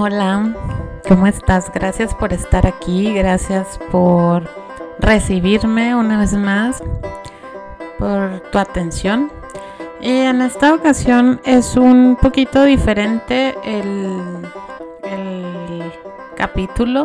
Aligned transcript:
Hola, 0.00 0.54
¿cómo 1.08 1.26
estás? 1.26 1.72
Gracias 1.74 2.14
por 2.14 2.32
estar 2.32 2.68
aquí, 2.68 3.12
gracias 3.14 3.80
por 3.90 4.48
recibirme 5.00 5.96
una 5.96 6.20
vez 6.20 6.34
más, 6.34 6.80
por 7.98 8.38
tu 8.52 8.58
atención. 8.60 9.32
Y 10.00 10.18
en 10.18 10.40
esta 10.40 10.72
ocasión 10.72 11.40
es 11.44 11.76
un 11.76 12.16
poquito 12.22 12.62
diferente 12.62 13.56
el, 13.64 14.46
el 15.02 15.92
capítulo. 16.36 17.02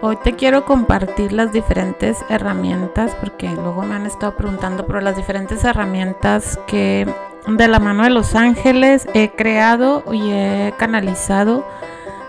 Hoy 0.00 0.16
te 0.24 0.32
quiero 0.36 0.64
compartir 0.64 1.34
las 1.34 1.52
diferentes 1.52 2.16
herramientas, 2.30 3.14
porque 3.16 3.50
luego 3.50 3.82
me 3.82 3.96
han 3.96 4.06
estado 4.06 4.34
preguntando 4.36 4.86
por 4.86 5.02
las 5.02 5.16
diferentes 5.16 5.62
herramientas 5.64 6.58
que 6.66 7.06
de 7.46 7.68
la 7.68 7.78
mano 7.78 8.04
de 8.04 8.10
los 8.10 8.34
ángeles 8.34 9.06
he 9.14 9.30
creado 9.30 10.04
y 10.12 10.30
he 10.30 10.74
canalizado 10.78 11.66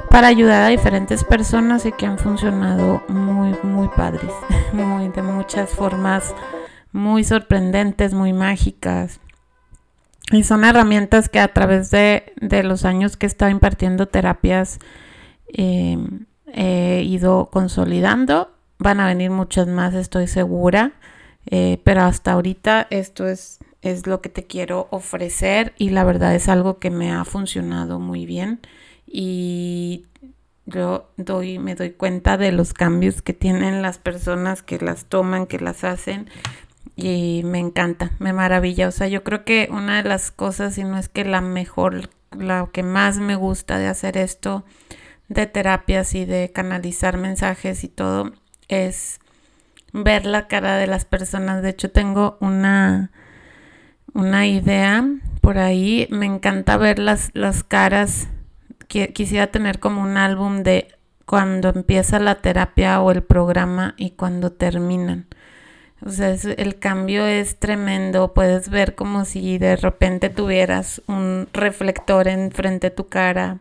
para 0.09 0.27
ayudar 0.27 0.63
a 0.63 0.67
diferentes 0.67 1.23
personas 1.23 1.85
y 1.85 1.91
que 1.91 2.05
han 2.05 2.17
funcionado 2.17 3.01
muy, 3.07 3.55
muy 3.63 3.87
padres, 3.89 4.31
muy, 4.73 5.07
de 5.09 5.21
muchas 5.21 5.69
formas 5.69 6.33
muy 6.91 7.23
sorprendentes, 7.23 8.13
muy 8.13 8.33
mágicas. 8.33 9.19
Y 10.31 10.43
son 10.43 10.63
herramientas 10.63 11.29
que 11.29 11.39
a 11.39 11.47
través 11.49 11.91
de, 11.91 12.33
los 12.63 12.85
años 12.85 13.17
que 13.17 13.25
he 13.25 13.27
estado 13.27 13.51
impartiendo 13.51 14.07
terapias 14.07 14.79
em, 15.47 16.25
he 16.47 17.03
ido 17.03 17.49
consolidando. 17.51 18.51
Van 18.77 18.99
a 18.99 19.07
venir 19.07 19.31
muchas 19.31 19.67
más, 19.67 19.93
estoy 19.93 20.27
segura. 20.27 20.93
Eh, 21.47 21.81
pero 21.83 22.03
hasta 22.03 22.33
ahorita 22.33 22.87
esto 22.91 23.27
es, 23.27 23.59
es 23.81 24.07
lo 24.07 24.21
que 24.21 24.29
te 24.29 24.45
quiero 24.45 24.87
ofrecer 24.91 25.73
y 25.77 25.89
la 25.89 26.03
verdad 26.03 26.35
es 26.35 26.49
algo 26.49 26.79
que 26.79 26.91
me 26.91 27.11
ha 27.11 27.25
funcionado 27.25 27.99
muy 27.99 28.25
bien 28.25 28.59
y 29.05 30.05
yo 30.65 31.09
doy, 31.17 31.59
me 31.59 31.75
doy 31.75 31.91
cuenta 31.91 32.37
de 32.37 32.51
los 32.51 32.73
cambios 32.73 33.21
que 33.21 33.33
tienen 33.33 33.81
las 33.81 33.97
personas 33.97 34.61
que 34.61 34.77
las 34.79 35.05
toman, 35.05 35.47
que 35.47 35.59
las 35.59 35.83
hacen 35.83 36.29
y 36.95 37.41
me 37.45 37.59
encanta, 37.59 38.11
me 38.19 38.33
maravilla. 38.33 38.87
O 38.87 38.91
sea, 38.91 39.07
yo 39.07 39.23
creo 39.23 39.43
que 39.43 39.69
una 39.71 40.01
de 40.01 40.07
las 40.07 40.31
cosas, 40.31 40.77
y 40.77 40.83
no 40.83 40.97
es 40.97 41.09
que 41.09 41.25
la 41.25 41.41
mejor, 41.41 42.09
la 42.31 42.69
que 42.71 42.83
más 42.83 43.17
me 43.17 43.35
gusta 43.35 43.77
de 43.77 43.87
hacer 43.87 44.17
esto, 44.17 44.63
de 45.27 45.45
terapias 45.47 46.13
y 46.15 46.25
de 46.25 46.51
canalizar 46.53 47.17
mensajes 47.17 47.83
y 47.83 47.87
todo, 47.87 48.33
es 48.67 49.19
ver 49.93 50.25
la 50.25 50.47
cara 50.47 50.77
de 50.77 50.87
las 50.87 51.05
personas. 51.05 51.63
De 51.63 51.69
hecho, 51.69 51.91
tengo 51.91 52.37
una, 52.39 53.11
una 54.13 54.47
idea 54.47 55.05
por 55.41 55.57
ahí. 55.57 56.07
Me 56.11 56.25
encanta 56.25 56.77
ver 56.77 56.99
las, 56.99 57.31
las 57.33 57.63
caras 57.63 58.27
quisiera 58.87 59.47
tener 59.47 59.79
como 59.79 60.01
un 60.01 60.17
álbum 60.17 60.63
de 60.63 60.87
cuando 61.25 61.69
empieza 61.69 62.19
la 62.19 62.35
terapia 62.35 63.01
o 63.01 63.11
el 63.11 63.23
programa 63.23 63.93
y 63.97 64.11
cuando 64.11 64.51
terminan. 64.51 65.27
O 66.05 66.09
sea, 66.09 66.35
el 66.57 66.79
cambio 66.79 67.25
es 67.25 67.57
tremendo. 67.57 68.33
Puedes 68.33 68.69
ver 68.69 68.95
como 68.95 69.23
si 69.23 69.57
de 69.57 69.75
repente 69.75 70.29
tuvieras 70.29 71.01
un 71.07 71.47
reflector 71.53 72.27
enfrente 72.27 72.89
de 72.89 72.95
tu 72.95 73.07
cara, 73.07 73.59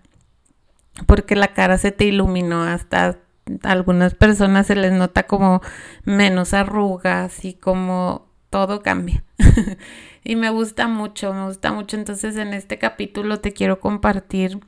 porque 1.06 1.36
la 1.36 1.52
cara 1.52 1.78
se 1.78 1.92
te 1.92 2.06
iluminó. 2.06 2.62
Hasta 2.64 3.18
algunas 3.62 4.14
personas 4.14 4.66
se 4.66 4.74
les 4.74 4.92
nota 4.92 5.24
como 5.24 5.60
menos 6.04 6.54
arrugas 6.54 7.44
y 7.44 7.54
como 7.54 8.29
todo 8.50 8.82
cambia. 8.82 9.24
y 10.24 10.36
me 10.36 10.50
gusta 10.50 10.88
mucho, 10.88 11.32
me 11.32 11.46
gusta 11.46 11.72
mucho. 11.72 11.96
Entonces 11.96 12.36
en 12.36 12.52
este 12.52 12.78
capítulo 12.78 13.40
te 13.40 13.52
quiero 13.52 13.80
compartir 13.80 14.58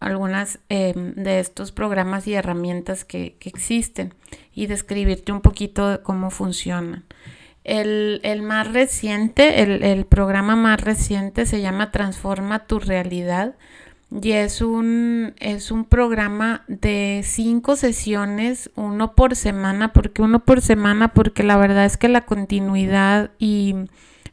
algunas 0.00 0.58
em, 0.68 1.14
de 1.14 1.38
estos 1.38 1.70
programas 1.72 2.26
y 2.26 2.34
herramientas 2.34 3.04
que, 3.04 3.36
existen 3.40 4.14
y 4.52 4.66
describirte 4.66 5.32
un 5.32 5.40
poquito 5.40 5.88
de 5.88 6.02
cómo 6.02 6.30
funcionan. 6.30 7.04
El, 7.64 8.20
más 8.42 8.72
reciente, 8.72 9.62
el, 9.62 10.04
programa 10.06 10.56
más 10.56 10.80
reciente 10.80 11.46
se 11.46 11.60
llama 11.60 11.92
Transforma 11.92 12.66
tu 12.66 12.80
realidad 12.80 13.54
y 14.20 14.32
es 14.32 14.60
un, 14.60 15.34
es 15.38 15.70
un 15.70 15.84
programa 15.84 16.64
de 16.68 17.22
cinco 17.24 17.76
sesiones, 17.76 18.70
uno 18.74 19.14
por 19.14 19.36
semana. 19.36 19.92
¿Por 19.92 20.12
qué 20.12 20.22
uno 20.22 20.44
por 20.44 20.60
semana? 20.60 21.14
Porque 21.14 21.42
la 21.42 21.56
verdad 21.56 21.86
es 21.86 21.96
que 21.96 22.08
la 22.08 22.26
continuidad 22.26 23.30
y 23.38 23.74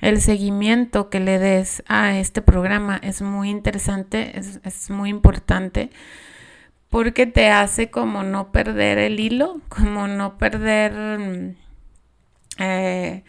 el 0.01 0.22
seguimiento 0.22 1.09
que 1.09 1.19
le 1.19 1.40
des 1.40 1.84
a 1.88 2.17
este 2.17 2.41
programa 2.41 3.00
es 3.01 3.22
muy 3.22 3.50
interesante, 3.50 4.38
es, 4.38 4.90
muy 4.90 5.09
importante 5.09 5.90
porque 6.90 7.28
te 7.28 7.50
hace 7.50 7.91
como 7.91 8.23
no 8.23 8.51
perder 8.51 8.97
el 8.97 9.19
hilo, 9.19 9.61
como 9.69 10.07
no 10.07 10.38
perder 10.38 11.19
mm, 11.19 11.56
eh, 12.57 13.23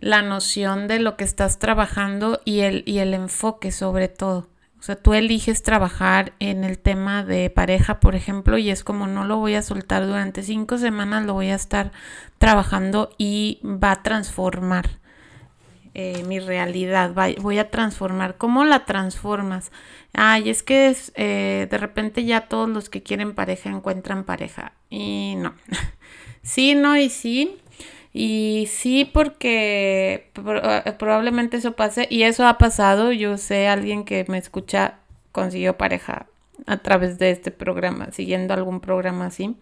la 0.00 0.22
noción 0.22 0.88
de 0.88 0.98
lo 0.98 1.16
que 1.16 1.24
estás 1.24 1.58
trabajando 1.58 2.40
y 2.44 2.60
el, 2.60 2.82
y 2.86 2.98
el 2.98 3.14
enfoque 3.14 3.70
sobre 3.70 4.08
todo. 4.08 4.48
O 4.84 4.86
sea, 4.86 4.96
tú 4.96 5.14
eliges 5.14 5.62
trabajar 5.62 6.34
en 6.40 6.62
el 6.62 6.78
tema 6.78 7.24
de 7.24 7.48
pareja, 7.48 8.00
por 8.00 8.14
ejemplo, 8.14 8.58
y 8.58 8.68
es 8.68 8.84
como 8.84 9.06
no 9.06 9.24
lo 9.24 9.38
voy 9.38 9.54
a 9.54 9.62
soltar 9.62 10.06
durante 10.06 10.42
cinco 10.42 10.76
semanas, 10.76 11.24
lo 11.24 11.32
voy 11.32 11.48
a 11.48 11.54
estar 11.54 11.90
trabajando 12.36 13.08
y 13.16 13.60
va 13.64 13.92
a 13.92 14.02
transformar 14.02 14.90
eh, 15.94 16.22
mi 16.24 16.38
realidad, 16.38 17.14
voy 17.40 17.58
a 17.58 17.70
transformar. 17.70 18.36
¿Cómo 18.36 18.62
la 18.66 18.84
transformas? 18.84 19.72
Ay, 20.12 20.50
es 20.50 20.62
que 20.62 20.94
eh, 21.14 21.66
de 21.70 21.78
repente 21.78 22.26
ya 22.26 22.42
todos 22.42 22.68
los 22.68 22.90
que 22.90 23.02
quieren 23.02 23.34
pareja 23.34 23.70
encuentran 23.70 24.24
pareja. 24.24 24.74
Y 24.90 25.36
no. 25.38 25.54
sí, 26.42 26.74
no 26.74 26.94
y 26.98 27.08
sí. 27.08 27.56
Y 28.14 28.68
sí, 28.70 29.04
porque 29.04 30.30
eh, 30.34 30.92
probablemente 30.98 31.58
eso 31.58 31.72
pase. 31.72 32.06
Y 32.10 32.22
eso 32.22 32.46
ha 32.46 32.56
pasado. 32.56 33.12
Yo 33.12 33.36
sé, 33.36 33.68
alguien 33.68 34.04
que 34.04 34.24
me 34.28 34.38
escucha 34.38 35.00
consiguió 35.32 35.76
pareja 35.76 36.26
a 36.66 36.78
través 36.78 37.18
de 37.18 37.30
este 37.30 37.50
programa, 37.50 38.08
siguiendo 38.12 38.54
algún 38.54 38.80
programa 38.80 39.26
así 39.26 39.56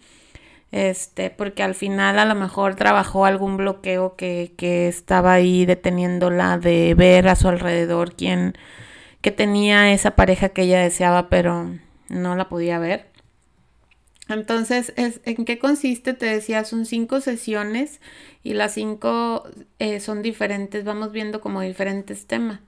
este, 0.72 1.28
porque 1.30 1.62
al 1.62 1.74
final 1.74 2.18
a 2.18 2.24
lo 2.24 2.34
mejor 2.34 2.74
trabajó 2.76 3.26
algún 3.26 3.58
bloqueo 3.58 4.16
que, 4.16 4.54
que 4.56 4.88
estaba 4.88 5.34
ahí 5.34 5.66
deteniéndola 5.66 6.58
de 6.58 6.94
ver 6.94 7.28
a 7.28 7.36
su 7.36 7.48
alrededor 7.48 8.14
quién, 8.16 8.54
que 9.20 9.30
tenía 9.30 9.92
esa 9.92 10.12
pareja 10.12 10.48
que 10.48 10.62
ella 10.62 10.80
deseaba, 10.80 11.28
pero 11.28 11.70
no 12.08 12.36
la 12.36 12.48
podía 12.48 12.78
ver. 12.78 13.11
Entonces, 14.34 14.92
¿en 14.96 15.44
qué 15.44 15.58
consiste? 15.58 16.14
Te 16.14 16.26
decía, 16.26 16.64
son 16.64 16.86
cinco 16.86 17.20
sesiones 17.20 18.00
y 18.42 18.54
las 18.54 18.74
cinco 18.74 19.44
eh, 19.78 20.00
son 20.00 20.22
diferentes, 20.22 20.84
vamos 20.84 21.12
viendo 21.12 21.40
como 21.40 21.60
diferentes 21.60 22.26
temas. 22.26 22.60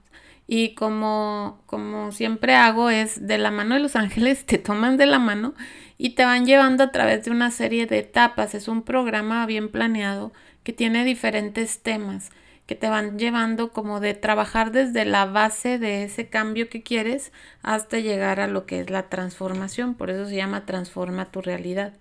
Y 0.47 0.75
como, 0.75 1.63
como 1.65 2.11
siempre 2.11 2.53
hago 2.55 2.89
es 2.89 3.25
de 3.25 3.37
la 3.37 3.51
mano 3.51 3.75
de 3.75 3.81
los 3.81 3.95
ángeles, 3.95 4.45
te 4.45 4.57
toman 4.57 4.97
de 4.97 5.07
la 5.07 5.19
mano 5.19 5.53
y 5.97 6.11
te 6.11 6.25
van 6.25 6.45
llevando 6.45 6.83
a 6.83 6.91
través 6.91 7.25
de 7.25 7.31
una 7.31 7.51
serie 7.51 7.87
de 7.87 7.99
etapas. 7.99 8.55
Es 8.55 8.67
un 8.67 8.83
programa 8.83 9.45
bien 9.45 9.69
planeado 9.69 10.33
que 10.63 10.73
tiene 10.73 11.05
diferentes 11.05 11.79
temas 11.79 12.31
que 12.65 12.75
te 12.75 12.89
van 12.89 13.19
llevando 13.19 13.71
como 13.71 13.99
de 13.99 14.13
trabajar 14.13 14.71
desde 14.71 15.05
la 15.05 15.25
base 15.25 15.77
de 15.77 16.03
ese 16.03 16.27
cambio 16.27 16.69
que 16.69 16.83
quieres 16.83 17.31
hasta 17.61 17.99
llegar 17.99 18.39
a 18.39 18.47
lo 18.47 18.65
que 18.65 18.79
es 18.79 18.89
la 18.89 19.09
transformación. 19.09 19.93
Por 19.93 20.09
eso 20.09 20.27
se 20.27 20.35
llama 20.35 20.65
transforma 20.65 21.31
tu 21.31 21.41
realidad. 21.41 21.93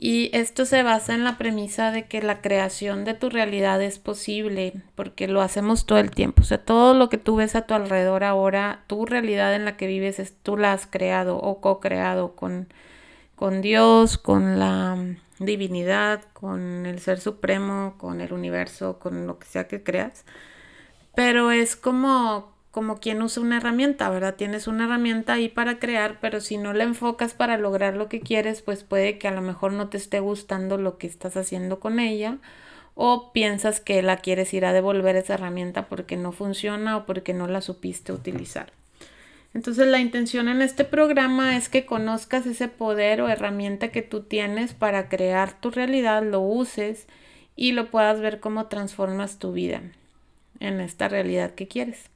Y 0.00 0.30
esto 0.32 0.64
se 0.64 0.84
basa 0.84 1.14
en 1.14 1.24
la 1.24 1.38
premisa 1.38 1.90
de 1.90 2.06
que 2.06 2.22
la 2.22 2.40
creación 2.40 3.04
de 3.04 3.14
tu 3.14 3.30
realidad 3.30 3.82
es 3.82 3.98
posible, 3.98 4.74
porque 4.94 5.26
lo 5.26 5.42
hacemos 5.42 5.86
todo 5.86 5.98
el 5.98 6.12
tiempo. 6.12 6.42
O 6.42 6.44
sea, 6.44 6.58
todo 6.58 6.94
lo 6.94 7.08
que 7.08 7.18
tú 7.18 7.34
ves 7.34 7.56
a 7.56 7.62
tu 7.62 7.74
alrededor 7.74 8.22
ahora, 8.22 8.84
tu 8.86 9.06
realidad 9.06 9.56
en 9.56 9.64
la 9.64 9.76
que 9.76 9.88
vives, 9.88 10.20
es, 10.20 10.34
tú 10.40 10.56
la 10.56 10.72
has 10.72 10.86
creado 10.86 11.38
o 11.38 11.60
co-creado 11.60 12.36
con, 12.36 12.68
con 13.38 13.62
Dios, 13.62 14.18
con 14.18 14.58
la 14.58 14.96
divinidad, 15.38 16.22
con 16.32 16.86
el 16.86 17.00
ser 17.00 17.20
supremo, 17.20 17.94
con 17.98 18.20
el 18.20 18.32
universo, 18.32 18.98
con 18.98 19.26
lo 19.26 19.38
que 19.38 19.46
sea 19.46 19.68
que 19.68 19.82
creas. 19.82 20.24
Pero 21.14 21.50
es 21.50 21.76
como 21.76 22.58
como 22.70 23.00
quien 23.00 23.22
usa 23.22 23.42
una 23.42 23.56
herramienta, 23.56 24.08
¿verdad? 24.10 24.36
Tienes 24.36 24.68
una 24.68 24.84
herramienta 24.84 25.32
ahí 25.32 25.48
para 25.48 25.78
crear, 25.78 26.18
pero 26.20 26.40
si 26.40 26.58
no 26.58 26.72
la 26.74 26.84
enfocas 26.84 27.34
para 27.34 27.58
lograr 27.58 27.96
lo 27.96 28.08
que 28.08 28.20
quieres, 28.20 28.62
pues 28.62 28.84
puede 28.84 29.18
que 29.18 29.26
a 29.26 29.32
lo 29.32 29.40
mejor 29.40 29.72
no 29.72 29.88
te 29.88 29.96
esté 29.96 30.20
gustando 30.20 30.78
lo 30.78 30.98
que 30.98 31.06
estás 31.08 31.36
haciendo 31.36 31.80
con 31.80 31.98
ella 31.98 32.38
o 32.94 33.32
piensas 33.32 33.80
que 33.80 34.02
la 34.02 34.18
quieres 34.18 34.52
ir 34.54 34.64
a 34.64 34.72
devolver 34.72 35.16
esa 35.16 35.34
herramienta 35.34 35.88
porque 35.88 36.16
no 36.16 36.32
funciona 36.32 36.96
o 36.96 37.06
porque 37.06 37.34
no 37.34 37.46
la 37.48 37.62
supiste 37.62 38.12
utilizar. 38.12 38.72
Entonces 39.54 39.86
la 39.86 39.98
intención 39.98 40.48
en 40.48 40.62
este 40.62 40.84
programa 40.84 41.56
es 41.56 41.68
que 41.68 41.86
conozcas 41.86 42.46
ese 42.46 42.68
poder 42.68 43.20
o 43.20 43.28
herramienta 43.28 43.88
que 43.88 44.02
tú 44.02 44.22
tienes 44.22 44.74
para 44.74 45.08
crear 45.08 45.58
tu 45.60 45.70
realidad, 45.70 46.22
lo 46.22 46.40
uses 46.40 47.06
y 47.56 47.72
lo 47.72 47.90
puedas 47.90 48.20
ver 48.20 48.40
cómo 48.40 48.66
transformas 48.66 49.38
tu 49.38 49.52
vida 49.52 49.82
en 50.60 50.80
esta 50.80 51.08
realidad 51.08 51.54
que 51.54 51.66
quieres. 51.66 52.10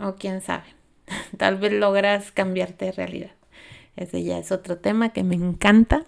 O 0.00 0.14
quién 0.14 0.40
sabe, 0.40 0.66
tal 1.36 1.56
vez 1.56 1.72
logras 1.72 2.32
cambiarte 2.32 2.86
de 2.86 2.92
realidad. 2.92 3.30
Ese 3.96 4.22
ya 4.22 4.38
es 4.38 4.52
otro 4.52 4.78
tema 4.78 5.10
que 5.10 5.24
me 5.24 5.34
encanta. 5.34 6.04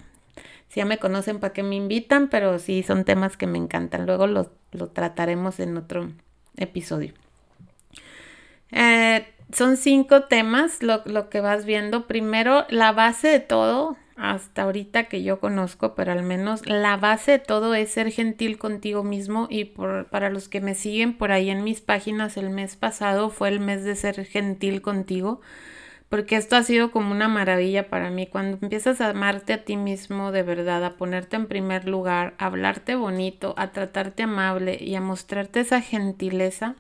Si 0.69 0.79
ya 0.79 0.85
me 0.85 0.99
conocen, 0.99 1.41
¿para 1.41 1.53
qué 1.53 1.65
me 1.65 1.75
invitan? 1.75 2.29
Pero 2.29 2.61
sí, 2.61 2.85
son 2.85 3.05
temas 3.05 3.37
que 3.37 3.49
me 3.49 3.59
encantan. 3.59 4.07
Luego 4.07 4.29
lo, 4.29 4.53
trataremos 4.93 5.59
en 5.59 5.77
otro 5.77 6.13
episodio. 6.57 7.13
Eh, 8.71 9.27
son 9.53 9.77
cinco 9.77 10.25
temas 10.25 10.83
lo, 10.83 11.03
lo, 11.07 11.29
que 11.29 11.41
vas 11.41 11.65
viendo. 11.65 12.07
Primero, 12.07 12.67
la 12.69 12.93
base 12.93 13.29
de 13.29 13.41
todo, 13.41 13.97
hasta 14.17 14.63
ahorita 14.63 15.05
que 15.05 15.23
yo 15.23 15.41
conozco, 15.41 15.95
pero 15.95 16.13
al 16.13 16.23
menos 16.23 16.67
la 16.67 16.97
base 16.97 17.33
de 17.33 17.39
todo 17.39 17.75
es 17.75 17.91
ser 17.91 18.11
gentil 18.11 18.59
contigo 18.59 19.03
mismo. 19.05 19.47
Y 19.51 19.65
por, 19.67 20.07
para 20.07 20.31
los 20.31 20.49
que 20.49 20.61
me 20.61 20.75
siguen 20.75 21.17
por 21.17 21.33
ahí 21.33 21.51
en 21.51 21.65
mis 21.65 21.81
páginas, 21.81 22.37
el 22.37 22.51
mes 22.51 22.77
pasado 22.77 23.31
fue 23.31 23.49
el 23.49 23.61
mes 23.61 23.85
de 23.85 23.97
ser 23.97 24.25
gentil 24.25 24.83
contigo 24.83 25.41
porque 26.11 26.35
esto 26.35 26.57
ha 26.57 26.65
sido 26.65 26.91
como 26.91 27.13
una 27.13 27.29
maravilla 27.29 27.89
para 27.89 28.11
mí. 28.11 28.27
Cuando 28.27 28.59
empiezas 28.61 29.01
a 29.01 29.11
amarte 29.11 29.53
a 29.53 29.65
ti 29.65 29.77
mismo 29.77 30.33
de 30.33 30.43
verdad, 30.43 30.85
a 30.85 30.97
ponerte 30.97 31.37
en 31.37 31.47
primer 31.47 31.89
lugar, 31.89 32.35
a 32.39 32.47
hablarte 32.47 32.97
bonito, 32.97 33.55
a 33.57 33.71
tratarte 33.71 34.25
amable 34.25 34.77
y 34.81 34.97
a 34.97 35.01
mostrarte 35.01 35.61
esa 35.61 35.81
gentileza, 35.81 36.75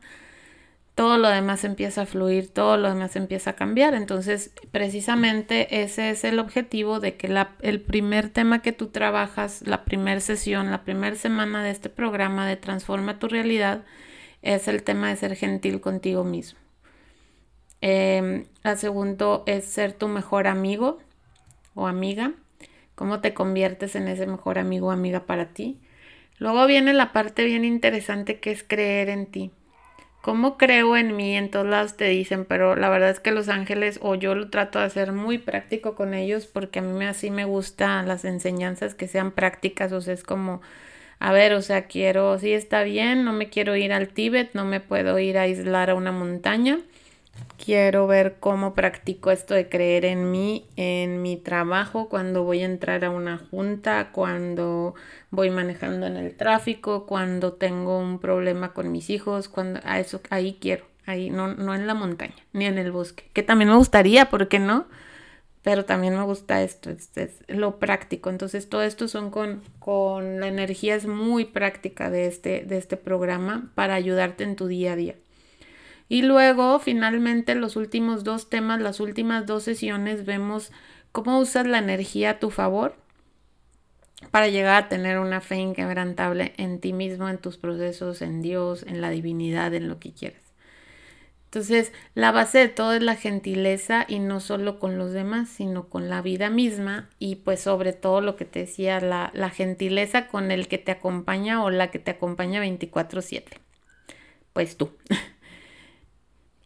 todo 1.00 1.16
lo 1.16 1.30
demás 1.30 1.64
empieza 1.64 2.02
a 2.02 2.06
fluir, 2.06 2.52
todo 2.52 2.76
lo 2.76 2.90
demás 2.90 3.16
empieza 3.16 3.52
a 3.52 3.56
cambiar. 3.56 3.94
Entonces, 3.94 4.52
precisamente 4.70 5.80
ese 5.82 6.10
es 6.10 6.24
el 6.24 6.38
objetivo 6.38 7.00
de 7.00 7.16
que 7.16 7.26
la, 7.26 7.56
el 7.62 7.80
primer 7.80 8.28
tema 8.28 8.60
que 8.60 8.72
tú 8.72 8.88
trabajas, 8.88 9.62
la 9.66 9.86
primera 9.86 10.20
sesión, 10.20 10.70
la 10.70 10.84
primera 10.84 11.16
semana 11.16 11.64
de 11.64 11.70
este 11.70 11.88
programa 11.88 12.46
de 12.46 12.56
Transforma 12.56 13.18
tu 13.18 13.28
realidad, 13.28 13.82
es 14.42 14.68
el 14.68 14.82
tema 14.82 15.08
de 15.08 15.16
ser 15.16 15.36
gentil 15.36 15.80
contigo 15.80 16.22
mismo. 16.22 16.58
Eh, 17.80 18.44
la 18.62 18.76
segundo 18.76 19.42
es 19.46 19.64
ser 19.64 19.94
tu 19.94 20.06
mejor 20.06 20.48
amigo 20.48 20.98
o 21.74 21.86
amiga. 21.86 22.34
Cómo 22.94 23.20
te 23.20 23.32
conviertes 23.32 23.96
en 23.96 24.06
ese 24.06 24.26
mejor 24.26 24.58
amigo 24.58 24.88
o 24.88 24.90
amiga 24.90 25.24
para 25.24 25.54
ti. 25.54 25.80
Luego 26.36 26.66
viene 26.66 26.92
la 26.92 27.10
parte 27.14 27.46
bien 27.46 27.64
interesante 27.64 28.38
que 28.38 28.50
es 28.50 28.62
creer 28.62 29.08
en 29.08 29.24
ti. 29.24 29.50
¿Cómo 30.20 30.58
creo 30.58 30.96
en 30.98 31.16
mí? 31.16 31.34
En 31.36 31.50
todos 31.50 31.66
lados 31.66 31.96
te 31.96 32.04
dicen, 32.06 32.44
pero 32.44 32.76
la 32.76 32.90
verdad 32.90 33.08
es 33.10 33.20
que 33.20 33.30
los 33.30 33.48
ángeles 33.48 33.98
o 34.02 34.14
yo 34.16 34.34
lo 34.34 34.50
trato 34.50 34.78
de 34.78 34.84
hacer 34.84 35.12
muy 35.12 35.38
práctico 35.38 35.94
con 35.94 36.12
ellos 36.12 36.46
porque 36.46 36.80
a 36.80 36.82
mí 36.82 37.04
así 37.06 37.30
me 37.30 37.46
gustan 37.46 38.06
las 38.06 38.26
enseñanzas 38.26 38.94
que 38.94 39.08
sean 39.08 39.32
prácticas, 39.32 39.92
o 39.92 40.00
sea, 40.02 40.12
es 40.12 40.22
como, 40.22 40.60
a 41.20 41.32
ver, 41.32 41.54
o 41.54 41.62
sea, 41.62 41.86
quiero, 41.86 42.38
sí 42.38 42.52
está 42.52 42.82
bien, 42.82 43.24
no 43.24 43.32
me 43.32 43.48
quiero 43.48 43.76
ir 43.76 43.92
al 43.94 44.08
Tíbet, 44.08 44.50
no 44.54 44.66
me 44.66 44.80
puedo 44.80 45.18
ir 45.18 45.38
a 45.38 45.42
aislar 45.42 45.90
a 45.90 45.94
una 45.94 46.12
montaña, 46.12 46.80
Quiero 47.62 48.06
ver 48.06 48.36
cómo 48.40 48.74
practico 48.74 49.30
esto 49.30 49.54
de 49.54 49.68
creer 49.68 50.04
en 50.04 50.30
mí, 50.30 50.66
en 50.76 51.20
mi 51.22 51.36
trabajo, 51.36 52.08
cuando 52.08 52.42
voy 52.42 52.62
a 52.62 52.66
entrar 52.66 53.04
a 53.04 53.10
una 53.10 53.38
junta, 53.38 54.10
cuando 54.12 54.94
voy 55.30 55.50
manejando 55.50 56.06
en 56.06 56.16
el 56.16 56.34
tráfico, 56.36 57.06
cuando 57.06 57.52
tengo 57.52 57.98
un 57.98 58.18
problema 58.18 58.72
con 58.72 58.90
mis 58.90 59.10
hijos, 59.10 59.48
cuando 59.48 59.80
a 59.84 60.00
eso 60.00 60.20
ahí 60.30 60.58
quiero, 60.60 60.86
ahí 61.06 61.30
no, 61.30 61.48
no 61.54 61.74
en 61.74 61.86
la 61.86 61.94
montaña, 61.94 62.34
ni 62.52 62.64
en 62.64 62.78
el 62.78 62.92
bosque, 62.92 63.24
que 63.34 63.42
también 63.42 63.68
me 63.68 63.76
gustaría, 63.76 64.30
¿por 64.30 64.48
qué 64.48 64.58
no? 64.58 64.86
Pero 65.62 65.84
también 65.84 66.16
me 66.16 66.24
gusta 66.24 66.62
esto, 66.62 66.88
es 66.90 67.10
lo 67.48 67.78
práctico. 67.78 68.30
Entonces, 68.30 68.70
todo 68.70 68.82
esto 68.82 69.08
son 69.08 69.30
con, 69.30 69.62
con 69.78 70.40
la 70.40 70.48
energía 70.48 70.94
es 70.94 71.06
muy 71.06 71.44
práctica 71.44 72.08
de 72.10 72.26
este, 72.26 72.64
de 72.64 72.78
este 72.78 72.96
programa 72.96 73.70
para 73.74 73.94
ayudarte 73.94 74.44
en 74.44 74.56
tu 74.56 74.66
día 74.68 74.94
a 74.94 74.96
día. 74.96 75.16
Y 76.10 76.22
luego, 76.22 76.80
finalmente, 76.80 77.54
los 77.54 77.76
últimos 77.76 78.24
dos 78.24 78.50
temas, 78.50 78.80
las 78.80 78.98
últimas 78.98 79.46
dos 79.46 79.62
sesiones, 79.62 80.26
vemos 80.26 80.72
cómo 81.12 81.38
usas 81.38 81.68
la 81.68 81.78
energía 81.78 82.30
a 82.30 82.38
tu 82.40 82.50
favor 82.50 82.96
para 84.32 84.48
llegar 84.48 84.74
a 84.82 84.88
tener 84.88 85.20
una 85.20 85.40
fe 85.40 85.58
inquebrantable 85.58 86.52
en 86.56 86.80
ti 86.80 86.92
mismo, 86.92 87.28
en 87.28 87.38
tus 87.38 87.58
procesos, 87.58 88.22
en 88.22 88.42
Dios, 88.42 88.82
en 88.88 89.00
la 89.00 89.10
divinidad, 89.10 89.72
en 89.72 89.88
lo 89.88 90.00
que 90.00 90.12
quieras. 90.12 90.42
Entonces, 91.44 91.92
la 92.14 92.32
base 92.32 92.58
de 92.58 92.68
todo 92.68 92.92
es 92.94 93.02
la 93.02 93.14
gentileza 93.14 94.04
y 94.08 94.18
no 94.18 94.40
solo 94.40 94.80
con 94.80 94.98
los 94.98 95.12
demás, 95.12 95.48
sino 95.48 95.88
con 95.88 96.08
la 96.08 96.22
vida 96.22 96.50
misma 96.50 97.08
y 97.20 97.36
pues 97.36 97.60
sobre 97.60 97.92
todo 97.92 98.20
lo 98.20 98.34
que 98.34 98.44
te 98.46 98.60
decía, 98.60 99.00
la, 99.00 99.30
la 99.32 99.50
gentileza 99.50 100.26
con 100.26 100.50
el 100.50 100.66
que 100.66 100.78
te 100.78 100.90
acompaña 100.90 101.62
o 101.62 101.70
la 101.70 101.92
que 101.92 102.00
te 102.00 102.10
acompaña 102.10 102.60
24/7. 102.60 103.58
Pues 104.52 104.76
tú. 104.76 104.90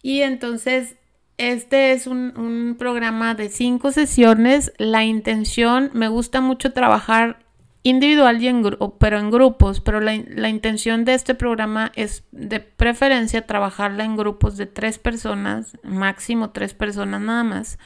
Y 0.05 0.21
entonces, 0.21 0.97
este 1.39 1.93
es 1.93 2.06
un, 2.06 2.77
programa 2.79 3.35
de 3.35 3.49
cinco 3.49 3.91
sesiones. 3.91 4.71
La 4.77 5.03
intención, 5.03 5.91
me 5.95 6.09
gusta 6.09 6.43
mucho 6.43 6.75
trabajar 6.75 7.39
individual 7.85 8.43
y 8.43 8.49
en 8.49 8.62
pero 8.99 9.19
en 9.19 9.31
grupos, 9.31 9.81
pero 9.81 10.01
la, 10.01 10.23
la, 10.29 10.51
intención 10.51 11.06
de 11.06 11.15
este 11.15 11.35
programa 11.35 11.91
es 11.97 12.25
de 12.33 12.61
preferencia 12.61 13.47
trabajarla 13.47 14.05
en 14.05 14.19
grupos 14.19 14.59
de 14.59 14.67
tres 14.67 14.99
personas, 14.99 15.79
máximo 15.83 16.51
tres 16.51 16.75
personas 16.75 17.23
nada 17.23 17.43
más, 17.43 17.79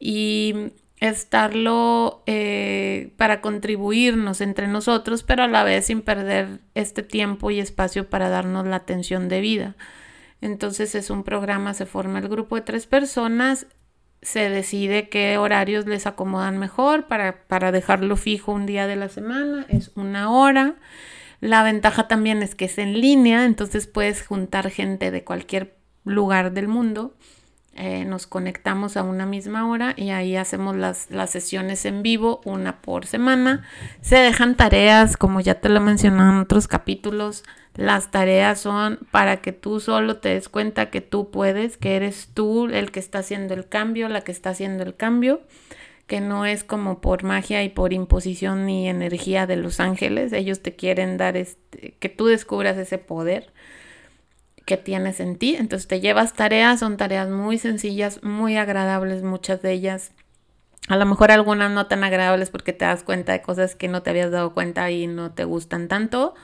y 0.00 0.72
estarlo 0.98 2.24
eh, 2.26 3.12
para 3.16 3.40
contribuirnos 3.40 4.40
entre 4.40 4.66
nosotros, 4.66 5.22
pero 5.22 5.44
a 5.44 5.48
la 5.48 5.62
vez 5.62 5.86
sin 5.86 6.02
perder 6.02 6.58
este 6.74 7.04
tiempo 7.04 7.52
y 7.52 7.60
espacio 7.60 8.10
para 8.10 8.28
darnos 8.28 8.66
la 8.66 8.74
atención 8.74 9.28
debida. 9.28 9.76
Entonces 10.40 10.94
es 10.94 11.10
un 11.10 11.24
programa, 11.24 11.74
se 11.74 11.86
forma 11.86 12.18
el 12.18 12.28
grupo 12.28 12.56
de 12.56 12.62
tres 12.62 12.86
personas, 12.86 13.66
se 14.22 14.48
decide 14.50 15.08
qué 15.08 15.38
horarios 15.38 15.86
les 15.86 16.06
acomodan 16.06 16.58
mejor 16.58 17.06
para, 17.06 17.46
para 17.46 17.72
dejarlo 17.72 18.16
fijo 18.16 18.52
un 18.52 18.66
día 18.66 18.86
de 18.86 18.96
la 18.96 19.08
semana, 19.08 19.66
es 19.68 19.90
una 19.94 20.30
hora. 20.30 20.76
La 21.40 21.62
ventaja 21.62 22.08
también 22.08 22.42
es 22.42 22.54
que 22.54 22.64
es 22.64 22.78
en 22.78 23.00
línea, 23.00 23.44
entonces 23.44 23.86
puedes 23.86 24.26
juntar 24.26 24.70
gente 24.70 25.10
de 25.10 25.24
cualquier 25.24 25.76
lugar 26.04 26.52
del 26.52 26.68
mundo. 26.68 27.14
Eh, 27.76 28.04
nos 28.04 28.28
conectamos 28.28 28.96
a 28.96 29.02
una 29.02 29.26
misma 29.26 29.68
hora 29.68 29.94
y 29.96 30.10
ahí 30.10 30.36
hacemos 30.36 30.76
las, 30.76 31.10
las, 31.10 31.30
sesiones 31.30 31.84
en 31.86 32.02
vivo, 32.02 32.40
una 32.44 32.80
por 32.80 33.04
semana. 33.04 33.66
Se 34.00 34.16
dejan 34.16 34.54
tareas, 34.54 35.16
como 35.16 35.40
ya 35.40 35.56
te 35.56 35.68
lo 35.68 35.78
he 35.78 35.80
mencionado 35.80 36.30
en 36.30 36.38
otros 36.38 36.68
capítulos, 36.68 37.42
las 37.74 38.10
tareas 38.10 38.60
son 38.60 39.00
para 39.10 39.38
que 39.38 39.52
tú 39.52 39.80
solo 39.80 40.18
te 40.18 40.30
des 40.30 40.48
cuenta 40.48 40.90
que 40.90 41.00
tú 41.00 41.30
puedes, 41.30 41.76
que 41.76 41.96
eres 41.96 42.28
tú 42.32 42.66
el 42.66 42.92
que 42.92 43.00
está 43.00 43.18
haciendo 43.18 43.54
el 43.54 43.68
cambio, 43.68 44.08
la 44.08 44.20
que 44.20 44.32
está 44.32 44.50
haciendo 44.50 44.84
el 44.84 44.94
cambio, 44.94 45.40
que 46.06 46.20
no 46.20 46.46
es 46.46 46.62
como 46.62 47.00
por 47.00 47.24
magia 47.24 47.64
y 47.64 47.70
por 47.70 47.92
imposición 47.92 48.66
ni 48.66 48.88
energía 48.88 49.46
de 49.46 49.56
los 49.56 49.80
ángeles. 49.80 50.32
Ellos 50.32 50.62
te 50.62 50.76
quieren 50.76 51.16
dar 51.16 51.36
este, 51.36 51.96
que 51.98 52.08
tú 52.08 52.26
descubras 52.26 52.76
ese 52.76 52.98
poder 52.98 53.52
que 54.64 54.76
tienes 54.76 55.18
en 55.18 55.36
ti. 55.36 55.56
Entonces 55.58 55.88
te 55.88 56.00
llevas 56.00 56.34
tareas, 56.34 56.78
son 56.78 56.96
tareas 56.96 57.28
muy 57.28 57.58
sencillas, 57.58 58.22
muy 58.22 58.56
agradables, 58.56 59.24
muchas 59.24 59.62
de 59.62 59.72
ellas. 59.72 60.12
A 60.86 60.96
lo 60.96 61.06
mejor 61.06 61.32
algunas 61.32 61.72
no 61.72 61.86
tan 61.86 62.04
agradables 62.04 62.50
porque 62.50 62.72
te 62.72 62.84
das 62.84 63.02
cuenta 63.02 63.32
de 63.32 63.42
cosas 63.42 63.74
que 63.74 63.88
no 63.88 64.02
te 64.02 64.10
habías 64.10 64.30
dado 64.30 64.54
cuenta 64.54 64.90
y 64.92 65.08
no 65.08 65.32
te 65.32 65.44
gustan 65.44 65.88
tanto 65.88 66.34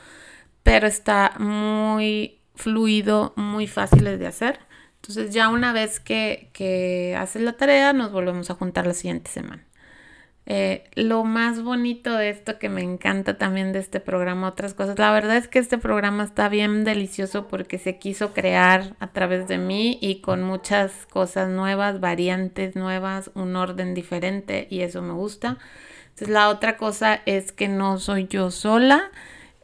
pero 0.63 0.87
está 0.87 1.35
muy 1.39 2.41
fluido, 2.55 3.33
muy 3.37 3.67
fácil 3.67 4.05
de 4.05 4.27
hacer. 4.27 4.61
Entonces 4.97 5.33
ya 5.33 5.49
una 5.49 5.73
vez 5.73 6.01
que, 6.01 6.51
que 6.53 7.17
haces 7.19 7.43
la 7.43 7.55
tarea, 7.55 7.93
nos 7.93 8.13
volvemos 8.13 8.51
a 8.51 8.55
juntar 8.55 8.87
la 8.87 8.95
siguiente 8.95 9.31
semana. 9.31 9.65
Eh, 10.53 10.91
lo 10.95 11.23
más 11.23 11.63
bonito 11.63 12.17
de 12.17 12.31
esto 12.31 12.59
que 12.59 12.69
me 12.69 12.83
encanta 12.83 13.39
también 13.39 13.73
de 13.73 13.79
este 13.79 14.01
programa, 14.01 14.49
otras 14.49 14.75
cosas, 14.75 14.99
la 14.99 15.13
verdad 15.13 15.37
es 15.37 15.47
que 15.47 15.61
este 15.61 15.79
programa 15.79 16.25
está 16.25 16.49
bien 16.49 16.83
delicioso 16.83 17.47
porque 17.47 17.79
se 17.79 17.99
quiso 17.99 18.33
crear 18.33 18.97
a 18.99 19.13
través 19.13 19.47
de 19.47 19.59
mí 19.59 19.97
y 20.01 20.21
con 20.23 20.43
muchas 20.43 21.07
cosas 21.07 21.51
nuevas, 21.51 22.01
variantes 22.01 22.75
nuevas, 22.75 23.31
un 23.35 23.55
orden 23.55 23.95
diferente 23.95 24.67
y 24.71 24.81
eso 24.81 25.03
me 25.03 25.13
gusta. 25.13 25.59
Entonces 26.09 26.31
la 26.31 26.49
otra 26.49 26.77
cosa 26.77 27.21
es 27.27 27.53
que 27.53 27.69
no 27.69 27.99
soy 27.99 28.27
yo 28.27 28.51
sola, 28.51 29.13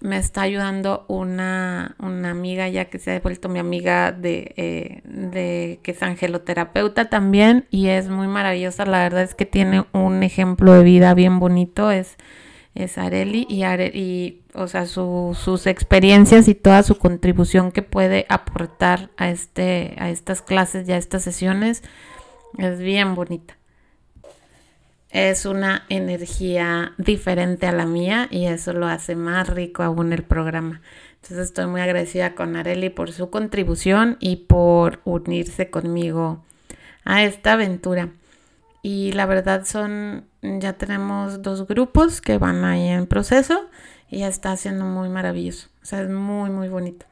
me 0.00 0.18
está 0.18 0.42
ayudando 0.42 1.04
una, 1.08 1.96
amiga 1.98 2.68
ya 2.68 2.86
que 2.86 2.98
se 2.98 3.12
ha 3.12 3.20
vuelto 3.20 3.48
mi 3.48 3.58
amiga 3.58 4.12
de, 4.12 4.52
eh, 4.56 5.00
de, 5.04 5.80
que 5.82 5.92
es 5.92 6.02
angeloterapeuta 6.02 7.08
también 7.08 7.66
y 7.70 7.88
es 7.88 8.08
muy 8.08 8.28
maravillosa. 8.28 8.84
La 8.84 9.00
verdad 9.00 9.22
es 9.22 9.34
que 9.34 9.46
tiene 9.46 9.84
un 9.92 10.22
ejemplo 10.22 10.72
de 10.72 10.84
vida 10.84 11.14
bien 11.14 11.38
bonito. 11.38 11.90
Es, 11.90 12.16
es 12.74 12.98
Areli 12.98 13.46
y, 13.48 13.64
y 13.98 14.42
o 14.54 14.68
sea, 14.68 14.86
sus 14.86 15.66
experiencias 15.66 16.48
y 16.48 16.54
toda 16.54 16.82
su 16.82 16.98
contribución 16.98 17.72
que 17.72 17.82
puede 17.82 18.26
aportar 18.28 19.10
a, 19.16 19.30
este, 19.30 19.94
a 19.98 20.10
estas 20.10 20.42
clases 20.42 20.86
y 20.88 20.92
a 20.92 20.98
estas 20.98 21.22
sesiones 21.22 21.82
es 22.58 22.78
bien 22.80 23.14
bonita 23.14 23.56
es 25.16 25.46
una 25.46 25.86
energía 25.88 26.92
diferente 26.98 27.66
a 27.66 27.72
la 27.72 27.86
mía 27.86 28.28
y 28.30 28.44
eso 28.44 28.74
lo 28.74 28.86
hace 28.86 29.16
más 29.16 29.48
rico 29.48 29.82
aún 29.82 30.12
el 30.12 30.22
programa. 30.22 30.82
Entonces 31.14 31.46
estoy 31.46 31.66
muy 31.68 31.80
agradecida 31.80 32.34
con 32.34 32.54
Areli 32.54 32.90
por 32.90 33.10
su 33.12 33.30
contribución 33.30 34.18
y 34.20 34.36
por 34.36 35.00
unirse 35.04 35.70
conmigo 35.70 36.44
a 37.06 37.24
esta 37.24 37.54
aventura. 37.54 38.10
y 38.82 39.12
la 39.12 39.24
verdad 39.24 39.64
son, 39.64 40.26
ya 40.42 40.74
tenemos 40.74 41.40
dos 41.40 41.66
grupos 41.66 42.20
que 42.20 42.36
van 42.36 42.64
ahí 42.66 42.86
en 42.88 43.06
proceso 43.06 43.70
y 44.10 44.22
está 44.22 44.54
siendo 44.58 44.84
muy 44.84 45.08
maravilloso. 45.08 45.68
O 45.82 45.86
sea, 45.86 46.02
es 46.02 46.10
muy, 46.10 46.50
muy 46.50 46.68
bonito. 46.68 47.06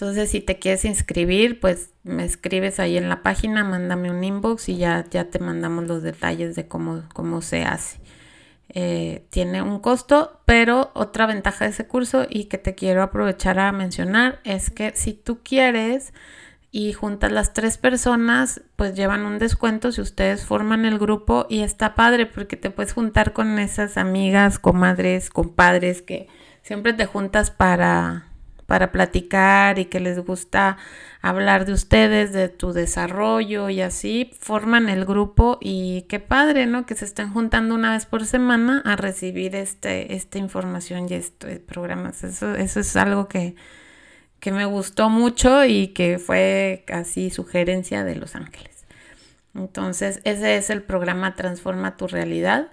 Entonces, 0.00 0.30
si 0.30 0.40
te 0.40 0.58
quieres 0.58 0.86
inscribir, 0.86 1.60
pues 1.60 1.90
me 2.04 2.24
escribes 2.24 2.80
ahí 2.80 2.96
en 2.96 3.10
la 3.10 3.22
página, 3.22 3.64
mándame 3.64 4.10
un 4.10 4.24
inbox 4.24 4.70
y 4.70 4.78
ya, 4.78 5.04
ya 5.10 5.26
te 5.26 5.38
mandamos 5.38 5.86
los 5.86 6.02
detalles 6.02 6.56
de 6.56 6.66
cómo, 6.66 7.02
cómo 7.12 7.42
se 7.42 7.64
hace. 7.64 8.00
Eh, 8.70 9.26
tiene 9.28 9.60
un 9.60 9.78
costo, 9.78 10.40
pero 10.46 10.90
otra 10.94 11.26
ventaja 11.26 11.66
de 11.66 11.72
ese 11.72 11.86
curso 11.86 12.26
y 12.30 12.44
que 12.44 12.56
te 12.56 12.74
quiero 12.74 13.02
aprovechar 13.02 13.58
a 13.58 13.72
mencionar 13.72 14.40
es 14.44 14.70
que 14.70 14.92
si 14.96 15.12
tú 15.12 15.40
quieres 15.42 16.14
y 16.70 16.94
juntas 16.94 17.30
las 17.30 17.52
tres 17.52 17.76
personas, 17.76 18.62
pues 18.76 18.94
llevan 18.94 19.26
un 19.26 19.38
descuento 19.38 19.92
si 19.92 20.00
ustedes 20.00 20.46
forman 20.46 20.86
el 20.86 20.98
grupo 20.98 21.44
y 21.50 21.60
está 21.60 21.94
padre 21.94 22.24
porque 22.24 22.56
te 22.56 22.70
puedes 22.70 22.94
juntar 22.94 23.34
con 23.34 23.58
esas 23.58 23.98
amigas, 23.98 24.58
comadres, 24.58 25.28
compadres 25.28 26.00
que 26.00 26.26
siempre 26.62 26.94
te 26.94 27.04
juntas 27.04 27.50
para 27.50 28.29
para 28.70 28.92
platicar 28.92 29.80
y 29.80 29.86
que 29.86 29.98
les 29.98 30.24
gusta 30.24 30.76
hablar 31.22 31.64
de 31.64 31.72
ustedes, 31.72 32.32
de 32.32 32.48
tu 32.48 32.72
desarrollo 32.72 33.68
y 33.68 33.80
así, 33.80 34.30
forman 34.38 34.88
el 34.88 35.04
grupo 35.04 35.58
y 35.60 36.02
qué 36.02 36.20
padre, 36.20 36.66
¿no? 36.66 36.86
Que 36.86 36.94
se 36.94 37.04
estén 37.04 37.32
juntando 37.32 37.74
una 37.74 37.94
vez 37.94 38.06
por 38.06 38.24
semana 38.24 38.80
a 38.84 38.94
recibir 38.94 39.56
este, 39.56 40.14
esta 40.14 40.38
información 40.38 41.08
y 41.10 41.14
estos 41.14 41.50
programas. 41.58 42.22
Eso, 42.22 42.54
eso 42.54 42.78
es 42.78 42.94
algo 42.94 43.26
que, 43.26 43.56
que 44.38 44.52
me 44.52 44.66
gustó 44.66 45.10
mucho 45.10 45.64
y 45.64 45.88
que 45.88 46.20
fue 46.20 46.84
casi 46.86 47.30
sugerencia 47.30 48.04
de 48.04 48.14
Los 48.14 48.36
Ángeles. 48.36 48.86
Entonces, 49.52 50.20
ese 50.22 50.56
es 50.56 50.70
el 50.70 50.84
programa 50.84 51.34
Transforma 51.34 51.96
tu 51.96 52.06
realidad. 52.06 52.68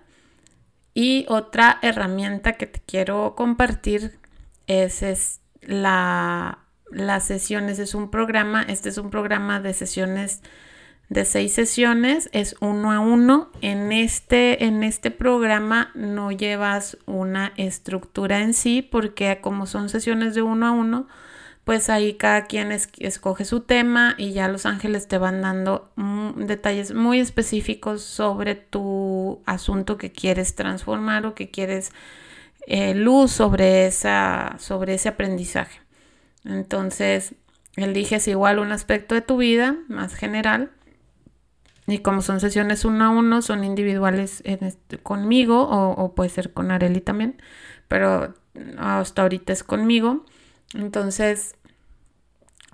Y 0.94 1.26
otra 1.28 1.80
herramienta 1.82 2.54
que 2.54 2.68
te 2.68 2.82
quiero 2.86 3.34
compartir 3.36 4.20
es 4.68 5.02
este 5.02 5.47
la, 5.62 6.60
las 6.92 7.26
sesiones. 7.26 7.80
Es 7.80 7.94
un 7.96 8.10
programa, 8.10 8.64
este 8.64 8.90
es 8.90 8.98
un 8.98 9.10
programa 9.10 9.60
de 9.60 9.74
sesiones 9.74 10.42
de 11.10 11.24
seis 11.24 11.54
sesiones, 11.54 12.30
es 12.34 12.56
uno 12.60 12.92
a 12.92 13.00
uno. 13.00 13.50
En 13.62 13.92
este, 13.92 14.66
en 14.66 14.84
este 14.84 15.12
programa 15.12 15.92
no 15.96 16.32
llevas 16.32 16.98
una 17.06 17.54
estructura 17.56 18.42
en 18.42 18.54
sí, 18.54 18.82
porque 18.82 19.40
como 19.42 19.66
son 19.66 19.90
sesiones 19.90 20.36
de 20.36 20.42
uno 20.42 20.68
a 20.68 20.72
uno, 20.72 21.08
pues 21.64 21.90
ahí 21.90 22.14
cada 22.14 22.46
quien 22.46 22.72
escoge 22.72 23.44
su 23.44 23.60
tema 23.60 24.16
y 24.18 24.32
ya 24.32 24.48
los 24.48 24.66
ángeles 24.66 25.10
te 25.10 25.18
van 25.18 25.42
dando 25.42 25.92
detalles 26.38 26.94
muy 26.94 27.20
específicos 27.20 28.04
sobre 28.04 28.56
tu 28.56 29.42
asunto 29.46 29.98
que 29.98 30.14
quieres 30.14 30.56
transformar 30.56 31.26
o 31.26 31.36
que 31.36 31.52
quieres 31.52 31.92
eh, 32.70 32.94
luz 32.94 33.32
sobre, 33.32 33.88
esa, 33.88 34.58
sobre 34.60 34.96
ese 34.96 35.08
aprendizaje. 35.08 35.80
Entonces, 36.44 37.34
eliges 37.78 38.28
igual 38.28 38.60
un 38.60 38.74
aspecto 38.74 39.16
de 39.16 39.22
tu 39.22 39.38
vida 39.38 39.78
más 39.88 40.16
general. 40.16 40.72
Y 41.88 42.00
como 42.00 42.22
son 42.22 42.42
sesiones 42.42 42.84
uno 42.84 43.06
a 43.06 43.10
uno, 43.10 43.42
son 43.42 43.64
individuales 43.64 44.42
este, 44.44 44.98
conmigo 44.98 45.62
o, 45.64 45.92
o, 45.92 46.14
puede 46.14 46.30
ser 46.30 46.52
con 46.52 46.70
Areli 46.70 47.00
también, 47.00 47.42
pero 47.88 48.36
hasta 48.78 49.22
ahorita 49.22 49.54
es 49.54 49.64
conmigo. 49.64 50.26
Entonces, 50.74 51.56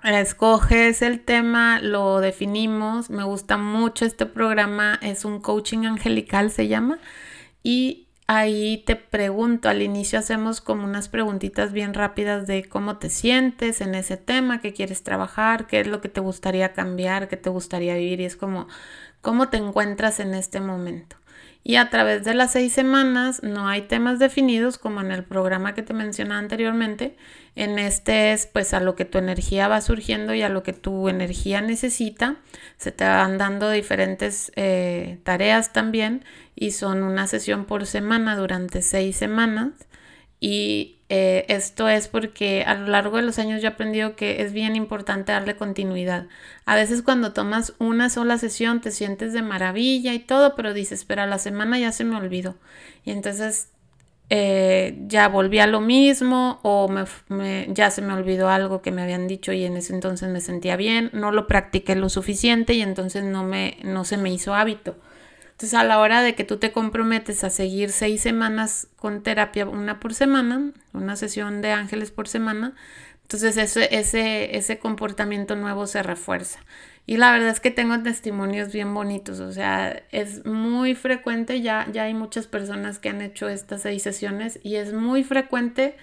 escoges 0.02 1.02
el 1.02 1.20
tema, 1.20 1.78
lo 1.80 2.18
definimos. 2.18 3.10
Me 3.10 3.22
gusta 3.22 3.56
mucho 3.56 4.04
este 4.04 4.26
programa, 4.26 4.98
es 5.02 5.24
un 5.24 5.40
coaching 5.40 5.86
angelical, 5.86 6.50
se 6.50 6.66
llama. 6.66 6.98
Y 7.62 8.03
ahí 8.26 8.82
te 8.86 8.96
pregunto, 8.96 9.68
al 9.68 9.82
inicio 9.82 10.18
hacemos 10.18 10.60
como 10.60 10.84
unas 10.84 11.08
preguntitas 11.08 11.72
bien 11.72 11.94
rápidas 11.94 12.46
de 12.46 12.64
cómo 12.68 12.98
te 12.98 13.10
sientes 13.10 13.80
en 13.80 13.94
ese 13.94 14.16
tema, 14.16 14.60
qué 14.60 14.72
quieres 14.72 15.02
trabajar, 15.02 15.66
qué 15.66 15.80
es 15.80 15.86
lo 15.86 16.00
que 16.00 16.08
te 16.08 16.20
gustaría 16.20 16.72
cambiar, 16.72 17.28
qué 17.28 17.36
te 17.36 17.50
gustaría 17.50 17.94
vivir 17.94 18.20
y 18.20 18.24
es 18.24 18.36
como 18.36 18.66
cómo 19.20 19.48
te 19.48 19.56
encuentras 19.58 20.20
en 20.20 20.34
este 20.34 20.60
momento. 20.60 21.16
Y 21.66 21.76
a 21.76 21.88
través 21.88 22.24
de 22.24 22.34
las 22.34 22.52
seis 22.52 22.74
semanas 22.74 23.42
no 23.42 23.66
hay 23.66 23.82
temas 23.82 24.18
definidos 24.18 24.76
como 24.76 25.00
en 25.00 25.10
el 25.10 25.24
programa 25.24 25.74
que 25.74 25.82
te 25.82 25.94
mencionaba 25.94 26.38
anteriormente. 26.38 27.16
En 27.56 27.78
este 27.78 28.32
es 28.32 28.46
pues 28.46 28.74
a 28.74 28.80
lo 28.80 28.94
que 28.96 29.06
tu 29.06 29.16
energía 29.16 29.66
va 29.66 29.80
surgiendo 29.80 30.34
y 30.34 30.42
a 30.42 30.50
lo 30.50 30.62
que 30.62 30.74
tu 30.74 31.08
energía 31.08 31.62
necesita. 31.62 32.36
Se 32.76 32.92
te 32.92 33.04
van 33.04 33.38
dando 33.38 33.70
diferentes 33.70 34.52
eh, 34.56 35.18
tareas 35.22 35.72
también 35.72 36.26
y 36.54 36.72
son 36.72 37.02
una 37.02 37.26
sesión 37.26 37.64
por 37.64 37.86
semana 37.86 38.36
durante 38.36 38.82
seis 38.82 39.16
semanas. 39.16 39.70
Y 40.46 40.96
eh, 41.08 41.46
esto 41.48 41.88
es 41.88 42.06
porque 42.06 42.64
a 42.66 42.74
lo 42.74 42.88
largo 42.88 43.16
de 43.16 43.22
los 43.22 43.38
años 43.38 43.62
yo 43.62 43.68
he 43.68 43.70
aprendido 43.70 44.14
que 44.14 44.42
es 44.42 44.52
bien 44.52 44.76
importante 44.76 45.32
darle 45.32 45.56
continuidad. 45.56 46.26
A 46.66 46.74
veces 46.74 47.00
cuando 47.00 47.32
tomas 47.32 47.72
una 47.78 48.10
sola 48.10 48.36
sesión 48.36 48.82
te 48.82 48.90
sientes 48.90 49.32
de 49.32 49.40
maravilla 49.40 50.12
y 50.12 50.18
todo, 50.18 50.54
pero 50.54 50.74
dices, 50.74 51.06
pero 51.06 51.22
a 51.22 51.26
la 51.26 51.38
semana 51.38 51.78
ya 51.78 51.92
se 51.92 52.04
me 52.04 52.16
olvidó. 52.16 52.56
Y 53.06 53.12
entonces 53.12 53.70
eh, 54.28 54.98
ya 55.06 55.28
volví 55.28 55.60
a 55.60 55.66
lo 55.66 55.80
mismo 55.80 56.60
o 56.62 56.90
me, 57.28 57.66
ya 57.70 57.90
se 57.90 58.02
me 58.02 58.12
olvidó 58.12 58.50
algo 58.50 58.82
que 58.82 58.90
me 58.90 59.00
habían 59.00 59.26
dicho 59.26 59.54
y 59.54 59.64
en 59.64 59.78
ese 59.78 59.94
entonces 59.94 60.28
me 60.28 60.42
sentía 60.42 60.76
bien, 60.76 61.08
no 61.14 61.32
lo 61.32 61.46
practiqué 61.46 61.96
lo 61.96 62.10
suficiente 62.10 62.74
y 62.74 62.82
entonces 62.82 63.24
no, 63.24 63.44
me, 63.44 63.78
no 63.82 64.04
se 64.04 64.18
me 64.18 64.30
hizo 64.30 64.54
hábito. 64.54 64.94
Entonces, 65.54 65.74
a 65.74 65.84
la 65.84 66.00
hora 66.00 66.22
de 66.22 66.34
que 66.34 66.42
tú 66.42 66.56
te 66.56 66.72
comprometes 66.72 67.44
a 67.44 67.50
seguir 67.50 67.92
seis 67.92 68.20
semanas 68.20 68.88
con 68.96 69.22
terapia, 69.22 69.66
una 69.66 70.00
por 70.00 70.12
semana, 70.12 70.72
una 70.92 71.14
sesión 71.14 71.62
de 71.62 71.70
ángeles 71.70 72.10
por 72.10 72.26
semana, 72.26 72.74
entonces 73.22 73.56
ese, 73.56 73.96
ese, 73.96 74.56
ese 74.56 74.78
comportamiento 74.80 75.54
nuevo 75.54 75.86
se 75.86 76.02
refuerza. 76.02 76.58
Y 77.06 77.18
la 77.18 77.30
verdad 77.30 77.50
es 77.50 77.60
que 77.60 77.70
tengo 77.70 78.02
testimonios 78.02 78.72
bien 78.72 78.94
bonitos, 78.94 79.38
o 79.38 79.52
sea, 79.52 80.02
es 80.10 80.44
muy 80.44 80.96
frecuente, 80.96 81.60
ya, 81.60 81.86
ya 81.92 82.04
hay 82.04 82.14
muchas 82.14 82.48
personas 82.48 82.98
que 82.98 83.10
han 83.10 83.22
hecho 83.22 83.48
estas 83.48 83.82
seis 83.82 84.02
sesiones 84.02 84.58
y 84.64 84.76
es 84.76 84.92
muy 84.92 85.22
frecuente 85.22 85.96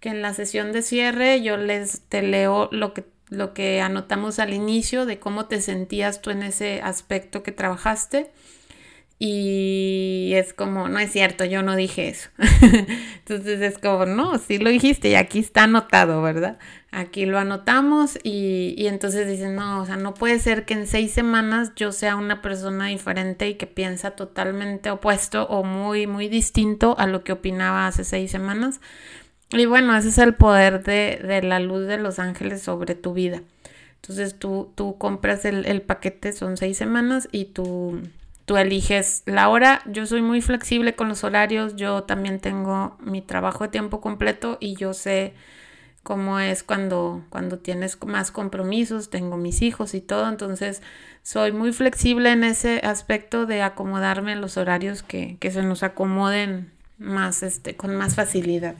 que 0.00 0.08
en 0.08 0.20
la 0.20 0.34
sesión 0.34 0.72
de 0.72 0.82
cierre 0.82 1.42
yo 1.42 1.56
les 1.56 2.00
te 2.08 2.22
leo 2.22 2.68
lo 2.72 2.92
que, 2.92 3.04
lo 3.28 3.54
que 3.54 3.80
anotamos 3.80 4.38
al 4.40 4.52
inicio 4.52 5.06
de 5.06 5.20
cómo 5.20 5.46
te 5.46 5.60
sentías 5.60 6.22
tú 6.22 6.30
en 6.30 6.42
ese 6.42 6.80
aspecto 6.82 7.42
que 7.42 7.52
trabajaste 7.52 8.32
y 9.18 10.32
es 10.34 10.52
como, 10.52 10.88
no 10.88 10.98
es 10.98 11.10
cierto, 11.10 11.46
yo 11.46 11.62
no 11.62 11.74
dije 11.74 12.08
eso. 12.08 12.28
Entonces 13.18 13.62
es 13.62 13.78
como, 13.78 14.04
no, 14.04 14.38
sí 14.38 14.58
lo 14.58 14.68
dijiste 14.68 15.08
y 15.08 15.14
aquí 15.14 15.38
está 15.38 15.64
anotado, 15.64 16.20
¿verdad? 16.20 16.58
Aquí 16.90 17.24
lo 17.24 17.38
anotamos 17.38 18.18
y, 18.22 18.74
y, 18.76 18.86
entonces 18.86 19.28
dicen, 19.28 19.54
no, 19.54 19.82
o 19.82 19.86
sea, 19.86 19.96
no 19.96 20.14
puede 20.14 20.38
ser 20.38 20.64
que 20.64 20.74
en 20.74 20.86
seis 20.86 21.12
semanas 21.12 21.72
yo 21.76 21.92
sea 21.92 22.16
una 22.16 22.40
persona 22.40 22.86
diferente 22.86 23.48
y 23.48 23.54
que 23.56 23.66
piensa 23.66 24.12
totalmente 24.12 24.90
opuesto 24.90 25.46
o 25.46 25.62
muy, 25.62 26.06
muy 26.06 26.28
distinto 26.28 26.94
a 26.98 27.06
lo 27.06 27.22
que 27.22 27.32
opinaba 27.32 27.86
hace 27.86 28.04
seis 28.04 28.30
semanas. 28.30 28.80
Y 29.50 29.66
bueno, 29.66 29.96
ese 29.96 30.08
es 30.08 30.18
el 30.18 30.34
poder 30.34 30.82
de, 30.84 31.20
de 31.22 31.42
la 31.42 31.60
luz 31.60 31.86
de 31.86 31.98
los 31.98 32.18
ángeles 32.18 32.62
sobre 32.62 32.94
tu 32.94 33.12
vida. 33.12 33.42
Entonces 33.96 34.38
tú, 34.38 34.72
tú 34.74 34.96
compras 34.98 35.44
el, 35.44 35.66
el 35.66 35.82
paquete, 35.82 36.32
son 36.32 36.56
seis 36.56 36.78
semanas 36.78 37.28
y 37.32 37.46
tú 37.46 38.00
Tú 38.46 38.56
eliges 38.56 39.24
la 39.26 39.48
hora. 39.48 39.82
Yo 39.86 40.06
soy 40.06 40.22
muy 40.22 40.40
flexible 40.40 40.94
con 40.94 41.08
los 41.08 41.24
horarios. 41.24 41.74
Yo 41.76 42.04
también 42.04 42.40
tengo 42.40 42.96
mi 43.00 43.20
trabajo 43.20 43.64
de 43.64 43.70
tiempo 43.70 44.00
completo 44.00 44.56
y 44.60 44.76
yo 44.76 44.94
sé 44.94 45.34
cómo 46.04 46.38
es 46.38 46.62
cuando, 46.62 47.24
cuando 47.28 47.58
tienes 47.58 47.98
más 48.06 48.30
compromisos. 48.30 49.10
Tengo 49.10 49.36
mis 49.36 49.62
hijos 49.62 49.94
y 49.94 50.00
todo. 50.00 50.28
Entonces 50.28 50.80
soy 51.24 51.50
muy 51.50 51.72
flexible 51.72 52.30
en 52.30 52.44
ese 52.44 52.78
aspecto 52.84 53.46
de 53.46 53.62
acomodarme 53.62 54.36
los 54.36 54.56
horarios 54.56 55.02
que, 55.02 55.38
que 55.40 55.50
se 55.50 55.64
nos 55.64 55.82
acomoden 55.82 56.70
más, 56.98 57.42
este, 57.42 57.76
con 57.76 57.96
más 57.96 58.14
facilidad. 58.14 58.76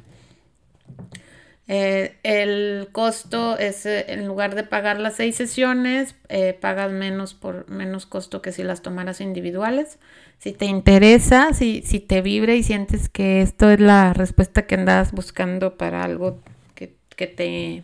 Eh, 1.68 2.16
el 2.22 2.88
costo 2.92 3.58
es, 3.58 3.86
eh, 3.86 4.06
en 4.08 4.26
lugar 4.26 4.54
de 4.54 4.62
pagar 4.62 5.00
las 5.00 5.16
seis 5.16 5.34
sesiones, 5.36 6.14
eh, 6.28 6.56
pagas 6.60 6.92
menos 6.92 7.34
por 7.34 7.68
menos 7.68 8.06
costo 8.06 8.40
que 8.40 8.52
si 8.52 8.62
las 8.62 8.82
tomaras 8.82 9.20
individuales. 9.20 9.98
Si 10.38 10.52
te 10.52 10.66
interesa, 10.66 11.52
si, 11.54 11.82
si 11.82 11.98
te 11.98 12.22
vibra 12.22 12.54
y 12.54 12.62
sientes 12.62 13.08
que 13.08 13.42
esto 13.42 13.70
es 13.70 13.80
la 13.80 14.12
respuesta 14.12 14.66
que 14.66 14.76
andas 14.76 15.12
buscando 15.12 15.76
para 15.76 16.04
algo 16.04 16.40
que, 16.74 16.94
que 17.16 17.26
te, 17.26 17.82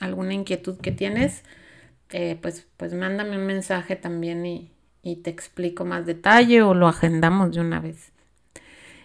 alguna 0.00 0.34
inquietud 0.34 0.78
que 0.78 0.90
tienes, 0.90 1.44
pues, 2.40 2.66
pues 2.76 2.94
mándame 2.94 3.36
un 3.36 3.46
mensaje 3.46 3.94
también 3.94 4.46
y, 4.46 4.72
y 5.02 5.16
te 5.16 5.30
explico 5.30 5.84
más 5.84 6.06
detalle 6.06 6.62
o 6.62 6.74
lo 6.74 6.88
agendamos 6.88 7.54
de 7.54 7.60
una 7.60 7.80
vez. 7.80 8.12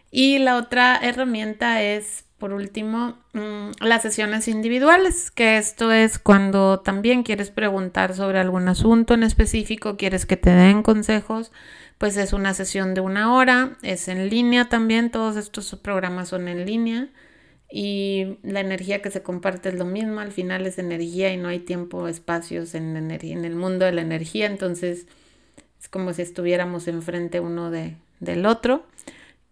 Y 0.09 0.37
la 0.39 0.57
otra 0.57 0.97
herramienta 1.01 1.81
es 1.81 2.25
por 2.43 2.51
último, 2.51 3.15
mm, 3.31 3.69
las 3.79 4.01
sesiones 4.01 4.49
individuales, 4.49 5.31
que 5.31 5.57
esto 5.57 5.93
es 5.93 6.19
cuando 6.19 6.81
también 6.81 7.23
quieres 7.23 7.51
preguntar 7.51 8.15
sobre 8.15 8.37
algún 8.37 8.67
asunto 8.67 9.13
en 9.13 9.23
específico, 9.23 9.95
quieres 9.95 10.25
que 10.25 10.35
te 10.35 10.49
den 10.49 10.83
consejos, 10.83 11.53
pues 11.97 12.17
es 12.17 12.33
una 12.33 12.53
sesión 12.53 12.95
de 12.95 12.99
una 12.99 13.33
hora, 13.33 13.77
es 13.81 14.09
en 14.09 14.27
línea 14.29 14.67
también, 14.67 15.09
todos 15.09 15.37
estos 15.37 15.73
programas 15.77 16.27
son 16.27 16.49
en 16.49 16.65
línea 16.65 17.07
y 17.71 18.39
la 18.43 18.59
energía 18.59 19.01
que 19.01 19.09
se 19.09 19.23
comparte 19.23 19.69
es 19.69 19.75
lo 19.75 19.85
mismo, 19.85 20.19
al 20.19 20.33
final 20.33 20.67
es 20.67 20.77
energía 20.79 21.31
y 21.31 21.37
no 21.37 21.47
hay 21.47 21.59
tiempo, 21.59 22.09
espacios 22.09 22.75
en, 22.75 22.97
en 22.97 23.45
el 23.45 23.55
mundo 23.55 23.85
de 23.85 23.93
la 23.93 24.01
energía, 24.01 24.47
entonces 24.47 25.07
es 25.79 25.87
como 25.87 26.11
si 26.11 26.23
estuviéramos 26.23 26.89
enfrente 26.89 27.39
uno 27.39 27.71
de, 27.71 27.95
del 28.19 28.45
otro. 28.45 28.85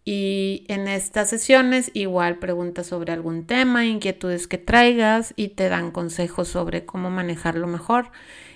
Y 0.04 0.66
en 0.68 0.88
estas 0.88 1.30
sesiones 1.30 1.92
igual 1.94 2.40
preguntas 2.40 2.88
sobre 2.88 3.14
algún 3.14 3.46
tema, 3.46 3.86
inquietudes 3.86 4.48
que 4.48 4.58
traigas 4.58 5.34
y 5.36 5.50
te 5.50 5.70
dan 5.70 5.92
consejos 5.92 6.48
sobre 6.48 6.86
cómo 6.86 7.12
manejarlo 7.12 7.68
mejor. 7.68 8.12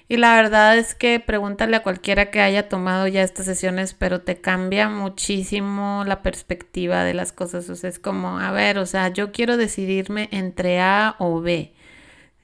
Y 0.07 0.17
la 0.17 0.35
verdad 0.35 0.77
es 0.77 0.93
que 0.95 1.19
pregúntale 1.19 1.77
a 1.77 1.83
cualquiera 1.83 2.29
que 2.29 2.41
haya 2.41 2.69
tomado 2.69 3.07
ya 3.07 3.23
estas 3.23 3.45
sesiones, 3.45 3.93
pero 3.93 4.21
te 4.21 4.39
cambia 4.39 4.87
muchísimo 4.89 6.03
la 6.05 6.21
perspectiva 6.21 7.03
de 7.03 7.13
las 7.15 7.31
cosas. 7.31 7.69
O 7.69 7.75
sea, 7.75 7.89
es 7.89 7.99
como, 7.99 8.39
a 8.39 8.51
ver, 8.51 8.77
o 8.77 8.85
sea, 8.85 9.09
yo 9.09 9.31
quiero 9.31 9.57
decidirme 9.57 10.29
entre 10.31 10.79
A 10.79 11.15
o 11.19 11.41
B. 11.41 11.73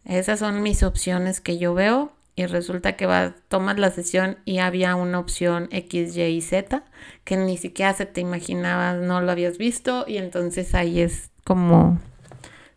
Esas 0.06 0.40
son 0.40 0.64
mis 0.64 0.84
opciones 0.84 1.42
que 1.42 1.58
yo 1.60 1.74
veo 1.74 2.14
y 2.36 2.46
resulta 2.46 2.96
que 2.96 3.06
va, 3.06 3.36
tomas 3.48 3.78
la 3.78 3.92
sesión 3.92 4.38
y 4.46 4.60
había 4.60 4.96
una 4.96 5.20
opción 5.20 5.68
X, 5.72 6.16
Y 6.16 6.22
y 6.24 6.42
Z 6.42 6.84
que 7.24 7.38
ni 7.38 7.58
siquiera 7.58 7.94
se 7.94 8.06
te 8.06 8.22
imaginaba, 8.22 8.94
no 8.94 9.22
lo 9.22 9.32
habías 9.32 9.58
visto 9.58 10.06
y 10.08 10.18
entonces 10.18 10.74
ahí 10.74 11.02
es 11.02 11.30
como 11.44 12.00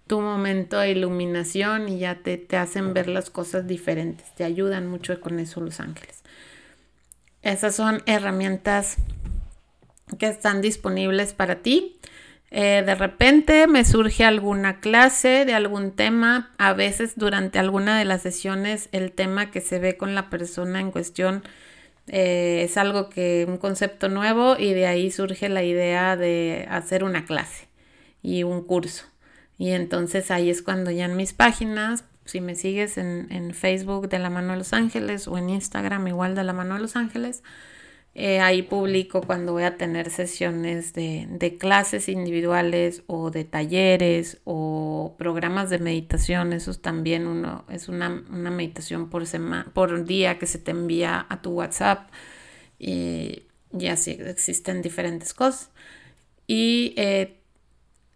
tu 0.06 0.20
momento 0.20 0.78
de 0.78 0.90
iluminación 0.90 1.88
y 1.88 1.98
ya 1.98 2.16
te, 2.16 2.36
te 2.36 2.56
hacen 2.56 2.92
ver 2.94 3.08
las 3.08 3.30
cosas 3.30 3.66
diferentes, 3.66 4.34
te 4.34 4.44
ayudan 4.44 4.86
mucho 4.86 5.20
con 5.20 5.38
eso 5.38 5.60
los 5.60 5.80
ángeles. 5.80 6.22
Esas 7.42 7.74
son 7.74 8.02
herramientas 8.06 8.96
que 10.18 10.26
están 10.26 10.60
disponibles 10.60 11.32
para 11.34 11.56
ti. 11.56 11.98
Eh, 12.56 12.84
de 12.86 12.94
repente 12.94 13.66
me 13.66 13.84
surge 13.84 14.24
alguna 14.24 14.78
clase 14.78 15.44
de 15.44 15.54
algún 15.54 15.90
tema, 15.90 16.54
a 16.56 16.72
veces 16.72 17.14
durante 17.16 17.58
alguna 17.58 17.98
de 17.98 18.04
las 18.04 18.22
sesiones 18.22 18.88
el 18.92 19.10
tema 19.10 19.50
que 19.50 19.60
se 19.60 19.80
ve 19.80 19.96
con 19.96 20.14
la 20.14 20.30
persona 20.30 20.78
en 20.78 20.92
cuestión 20.92 21.42
eh, 22.06 22.62
es 22.62 22.76
algo 22.76 23.10
que, 23.10 23.44
un 23.48 23.58
concepto 23.58 24.08
nuevo 24.08 24.56
y 24.56 24.72
de 24.72 24.86
ahí 24.86 25.10
surge 25.10 25.48
la 25.48 25.64
idea 25.64 26.16
de 26.16 26.68
hacer 26.70 27.02
una 27.02 27.24
clase 27.24 27.66
y 28.22 28.44
un 28.44 28.62
curso. 28.62 29.06
Y 29.58 29.70
entonces 29.72 30.30
ahí 30.30 30.48
es 30.48 30.62
cuando 30.62 30.92
ya 30.92 31.06
en 31.06 31.16
mis 31.16 31.32
páginas, 31.32 32.04
si 32.24 32.40
me 32.40 32.54
sigues 32.54 32.98
en, 32.98 33.26
en 33.30 33.52
Facebook 33.52 34.08
de 34.08 34.20
la 34.20 34.30
mano 34.30 34.52
de 34.52 34.58
los 34.58 34.72
ángeles 34.72 35.26
o 35.26 35.38
en 35.38 35.50
Instagram 35.50 36.06
igual 36.06 36.36
de 36.36 36.44
la 36.44 36.52
mano 36.52 36.74
de 36.74 36.82
los 36.82 36.94
ángeles, 36.94 37.42
eh, 38.16 38.38
ahí 38.38 38.62
publico 38.62 39.22
cuando 39.22 39.52
voy 39.52 39.64
a 39.64 39.76
tener 39.76 40.08
sesiones 40.10 40.92
de, 40.92 41.56
clases 41.58 42.08
individuales 42.08 43.02
o 43.08 43.32
de 43.32 43.44
talleres 43.44 44.40
o 44.44 45.16
programas 45.18 45.68
de 45.70 45.80
meditación. 45.80 46.52
Eso 46.52 46.70
es 46.70 46.80
también 46.80 47.26
uno, 47.26 47.64
es 47.68 47.88
una, 47.88 48.08
meditación 48.10 49.10
por, 49.10 49.26
semana, 49.26 49.66
por 49.74 50.04
día 50.04 50.38
que 50.38 50.46
se 50.46 50.58
te 50.58 50.70
envía 50.70 51.26
a 51.28 51.42
tu 51.42 51.50
WhatsApp. 51.52 52.10
Y, 52.78 53.42
así 53.90 54.12
existen 54.20 54.82
diferentes 54.82 55.34
cosas. 55.34 55.70
Y 56.46 56.94
eh, 56.96 57.40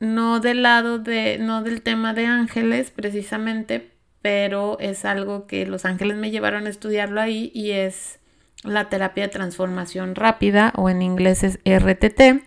no 0.00 0.40
del 0.40 0.62
lado 0.62 0.99
de, 0.99 1.38
no 1.38 1.62
del 1.62 1.83
tema 1.83 2.14
de 2.14 2.26
ángeles 2.26 2.93
precisamente, 2.93 3.90
pero 4.23 4.78
es 4.81 5.05
algo 5.05 5.47
que 5.49 5.67
los 5.67 5.85
ángeles 5.85 6.17
me 6.17 6.31
llevaron 6.31 6.67
a 6.67 6.71
estudiarlo 6.71 7.21
ahí 7.21 7.50
y 7.55 7.73
es 7.73 8.19
la 8.65 8.88
terapia 8.88 9.25
de 9.25 9.33
transformación 9.33 10.15
rápida 10.15 10.73
o 10.77 10.91
en 10.91 11.03
inglés 11.03 11.45
es 11.45 11.59
RTT. 11.65 12.43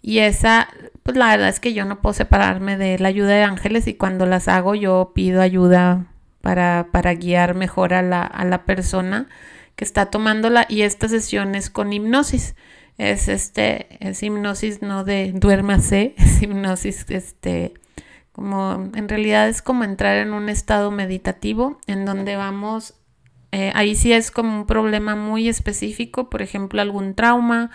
Y 0.00 0.18
esa, 0.18 0.68
pues 1.02 1.16
la 1.16 1.28
verdad 1.28 1.48
es 1.48 1.60
que 1.60 1.74
yo 1.74 1.84
no 1.84 2.00
puedo 2.00 2.12
separarme 2.12 2.76
de 2.76 2.98
la 2.98 3.08
ayuda 3.08 3.34
de 3.34 3.42
ángeles 3.42 3.86
y 3.86 3.94
cuando 3.94 4.26
las 4.26 4.48
hago 4.48 4.74
yo 4.74 5.12
pido 5.14 5.40
ayuda 5.40 6.06
para, 6.40 6.88
para 6.90 7.14
guiar 7.14 7.54
mejor 7.54 7.94
a 7.94 8.02
la, 8.02 8.22
a 8.22 8.44
la 8.44 8.64
persona 8.64 9.28
que 9.76 9.84
está 9.84 10.06
tomándola 10.06 10.66
y 10.68 10.82
esta 10.82 11.08
sesión 11.08 11.54
es 11.54 11.70
con 11.70 11.92
hipnosis. 11.92 12.56
Es 12.98 13.28
este, 13.28 13.86
es 14.06 14.22
hipnosis 14.22 14.82
no 14.82 15.04
de 15.04 15.32
duérmase, 15.34 16.14
es 16.18 16.42
hipnosis 16.42 17.06
este 17.08 17.74
como 18.32 18.90
en 18.94 19.08
realidad 19.08 19.48
es 19.48 19.60
como 19.60 19.84
entrar 19.84 20.16
en 20.16 20.32
un 20.32 20.48
estado 20.48 20.90
meditativo 20.90 21.78
en 21.86 22.06
donde 22.06 22.36
vamos 22.36 22.94
eh, 23.52 23.70
ahí 23.74 23.94
sí 23.94 24.12
es 24.14 24.30
como 24.30 24.60
un 24.60 24.66
problema 24.66 25.14
muy 25.14 25.46
específico, 25.48 26.30
por 26.30 26.40
ejemplo, 26.40 26.80
algún 26.80 27.14
trauma, 27.14 27.70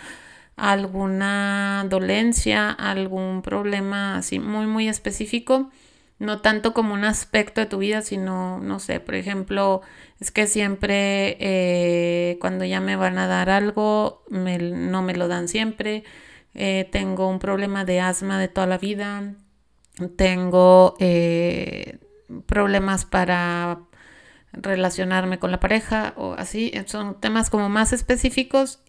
alguna 0.56 1.86
dolencia, 1.88 2.70
algún 2.70 3.42
problema 3.42 4.16
así 4.16 4.40
muy, 4.40 4.66
muy 4.66 4.88
específico, 4.88 5.70
no 6.18 6.40
tanto 6.40 6.74
como 6.74 6.94
un 6.94 7.04
aspecto 7.04 7.60
de 7.60 7.68
tu 7.68 7.78
vida, 7.78 8.02
sino, 8.02 8.58
no 8.58 8.80
sé, 8.80 8.98
por 8.98 9.14
ejemplo, 9.14 9.82
es 10.18 10.32
que 10.32 10.48
siempre 10.48 11.36
eh, 11.38 12.38
cuando 12.40 12.64
ya 12.64 12.80
me 12.80 12.96
van 12.96 13.16
a 13.18 13.28
dar 13.28 13.48
algo, 13.48 14.24
no 14.30 15.02
me 15.02 15.14
lo 15.14 15.28
dan 15.28 15.46
siempre, 15.46 16.02
eh, 16.54 16.88
tengo 16.90 17.28
un 17.28 17.38
problema 17.38 17.84
de 17.84 18.00
asma 18.00 18.40
de 18.40 18.48
toda 18.48 18.66
la 18.66 18.78
vida, 18.78 19.34
tengo 20.16 20.96
problemas 22.46 23.04
para 23.04 23.87
relacionarme 24.52 25.38
con 25.38 25.50
la 25.50 25.60
pareja 25.60 26.14
o 26.16 26.34
así. 26.34 26.72
Son 26.86 27.20
temas 27.20 27.50
como 27.50 27.68
más 27.68 27.92
específicos 27.92 28.80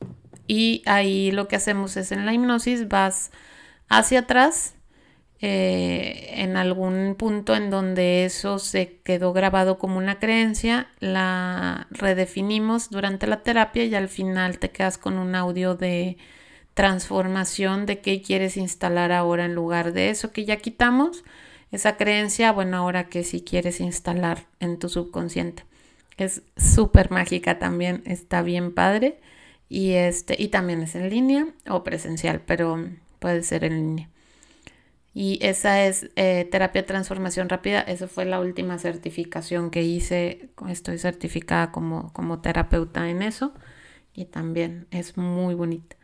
y 0.48 0.82
ahí 0.86 1.32
lo 1.32 1.48
que 1.48 1.56
hacemos 1.56 1.98
es 1.98 2.12
en 2.12 2.26
la 2.26 2.34
hipnosis 2.34 2.88
vas 2.88 3.32
hacia 3.88 4.20
atrás 4.20 4.76
eh, 5.42 6.32
en 6.34 6.58
algún 6.58 7.16
punto 7.16 7.56
en 7.56 7.70
donde 7.70 8.26
eso 8.26 8.60
se 8.60 9.00
quedó 9.04 9.32
grabado 9.32 9.80
como 9.80 9.98
una 9.98 10.20
creencia, 10.20 10.90
la 11.00 11.88
redefinimos 11.92 12.90
durante 12.90 13.26
la 13.26 13.42
terapia 13.42 13.86
y 13.86 13.96
al 13.96 14.10
final 14.10 14.60
te 14.60 14.72
quedas 14.72 14.98
con 14.98 15.18
un 15.18 15.36
audio 15.36 15.76
de 15.76 16.18
transformación 16.74 17.86
de 17.86 18.02
qué 18.02 18.22
quieres 18.22 18.58
instalar 18.58 19.14
ahora 19.14 19.46
en 19.46 19.56
lugar 19.56 19.94
de 19.94 20.10
eso 20.10 20.34
que 20.34 20.44
ya 20.44 20.58
quitamos 20.58 21.24
esa 21.72 21.98
creencia, 21.98 22.52
bueno, 22.52 22.78
ahora 22.78 23.10
que 23.10 23.24
si 23.24 23.42
quieres 23.42 23.80
instalar 23.80 24.46
en 24.60 24.80
tu 24.80 24.90
subconsciente. 24.90 25.64
Es 26.18 26.42
súper 26.58 27.12
mágica 27.12 27.60
también, 27.60 28.02
está 28.06 28.42
bien 28.42 28.74
padre. 28.74 29.20
Y, 29.70 29.92
este, 29.94 30.36
y 30.42 30.48
también 30.48 30.82
es 30.82 30.96
en 30.96 31.10
línea 31.10 31.48
o 31.70 31.84
presencial, 31.84 32.42
pero 32.46 32.90
puede 33.20 33.44
ser 33.44 33.64
en 33.64 33.76
línea. 33.76 34.10
Y 35.14 35.40
esa 35.42 35.86
es 35.86 36.10
eh, 36.16 36.48
terapia 36.52 36.86
transformación 36.86 37.50
rápida. 37.50 37.82
Esa 37.82 38.08
fue 38.08 38.26
la 38.26 38.40
última 38.40 38.78
certificación 38.80 39.70
que 39.70 39.84
hice. 39.84 40.50
Estoy 40.70 40.98
certificada 40.98 41.72
como, 41.72 42.12
como 42.14 42.42
terapeuta 42.42 43.10
en 43.10 43.22
eso. 43.22 43.54
Y 44.14 44.26
también 44.26 44.88
es 44.92 45.18
muy 45.18 45.56
bonita. 45.56 45.96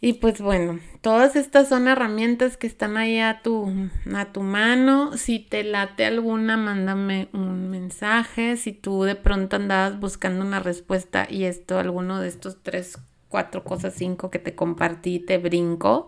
Y 0.00 0.14
pues 0.14 0.40
bueno, 0.42 0.78
todas 1.00 1.36
estas 1.36 1.68
son 1.68 1.88
herramientas 1.88 2.56
que 2.56 2.66
están 2.66 2.98
ahí 2.98 3.18
a 3.18 3.40
tu, 3.42 3.72
a 4.14 4.26
tu 4.26 4.42
mano. 4.42 5.16
Si 5.16 5.38
te 5.38 5.64
late 5.64 6.04
alguna, 6.04 6.56
mándame 6.56 7.28
un 7.32 7.70
mensaje. 7.70 8.56
Si 8.56 8.72
tú 8.72 9.04
de 9.04 9.14
pronto 9.14 9.56
andabas 9.56 9.98
buscando 9.98 10.44
una 10.44 10.60
respuesta 10.60 11.26
y 11.28 11.44
esto, 11.44 11.78
alguno 11.78 12.20
de 12.20 12.28
estos 12.28 12.62
tres, 12.62 12.98
cuatro 13.28 13.64
cosas, 13.64 13.94
cinco 13.96 14.30
que 14.30 14.38
te 14.38 14.54
compartí, 14.54 15.18
te 15.18 15.38
brinco, 15.38 16.06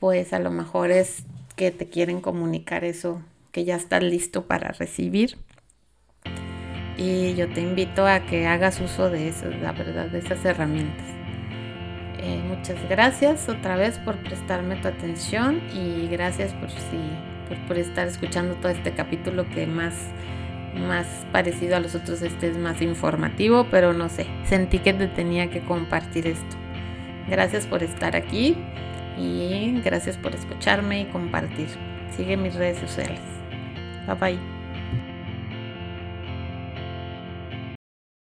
pues 0.00 0.32
a 0.32 0.40
lo 0.40 0.50
mejor 0.50 0.90
es 0.90 1.24
que 1.54 1.70
te 1.70 1.88
quieren 1.88 2.20
comunicar 2.20 2.84
eso, 2.84 3.22
que 3.52 3.64
ya 3.64 3.76
estás 3.76 4.02
listo 4.02 4.46
para 4.46 4.72
recibir. 4.72 5.38
Y 6.96 7.34
yo 7.34 7.52
te 7.52 7.60
invito 7.60 8.06
a 8.06 8.26
que 8.26 8.46
hagas 8.46 8.80
uso 8.80 9.10
de 9.10 9.28
eso, 9.28 9.48
la 9.48 9.72
verdad, 9.72 10.06
de 10.06 10.18
esas 10.18 10.44
herramientas. 10.44 11.23
Eh, 12.24 12.40
muchas 12.48 12.78
gracias 12.88 13.50
otra 13.50 13.76
vez 13.76 13.98
por 13.98 14.16
prestarme 14.16 14.76
tu 14.76 14.88
atención 14.88 15.60
y 15.74 16.08
gracias 16.08 16.54
por, 16.54 16.70
por, 17.68 17.76
estar 17.76 18.06
escuchando 18.06 18.54
todo 18.54 18.70
este 18.70 18.92
capítulo 18.92 19.46
que 19.50 19.66
más, 19.66 19.94
más 20.88 21.06
parecido 21.32 21.76
a 21.76 21.80
los 21.80 21.94
otros, 21.94 22.22
este 22.22 22.48
es 22.48 22.56
más 22.56 22.80
informativo, 22.80 23.66
pero 23.70 23.92
no 23.92 24.08
sé, 24.08 24.26
sentí 24.44 24.78
que 24.78 24.94
te 24.94 25.06
tenía 25.06 25.50
que 25.50 25.60
compartir 25.60 26.26
esto. 26.26 26.56
Gracias 27.28 27.66
por 27.66 27.82
estar 27.82 28.16
aquí 28.16 28.56
y 29.18 29.82
gracias 29.84 30.16
por 30.16 30.34
escucharme 30.34 31.02
y 31.02 31.04
compartir. 31.06 31.68
Sigue 32.16 32.38
mis 32.38 32.54
redes 32.54 32.78
sociales. 32.78 33.20
Bye 34.06 34.14
bye. 34.14 34.53